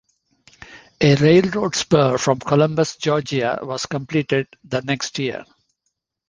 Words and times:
A 1.01 1.13
railroad 1.17 1.75
spur 1.75 2.17
from 2.17 2.39
Columbus, 2.39 2.95
Georgia 2.95 3.59
was 3.61 3.85
completed 3.85 4.47
the 4.63 4.81
next 4.81 5.19
year. 5.19 5.45